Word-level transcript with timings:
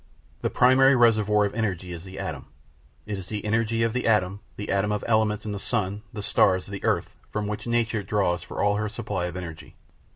The 0.41 0.49
primary 0.49 0.95
reservoir 0.95 1.45
of 1.45 1.53
energy 1.53 1.91
is 1.91 2.05
the 2.05 2.17
atom; 2.17 2.47
it 3.05 3.19
is 3.19 3.27
the 3.27 3.45
energy 3.45 3.83
of 3.83 3.93
the 3.93 4.07
atom, 4.07 4.39
the 4.55 4.71
atom 4.71 4.91
of 4.91 5.03
elements 5.05 5.45
in 5.45 5.51
the 5.51 5.59
sun, 5.59 6.01
the 6.11 6.23
stars, 6.23 6.65
the 6.65 6.83
earth, 6.83 7.15
from 7.29 7.45
which 7.45 7.67
nature 7.67 8.01
draws 8.01 8.41
for 8.41 8.63
all 8.63 8.77
her 8.77 8.89
supply 8.89 9.25
of 9.27 9.37
energy. 9.37 9.75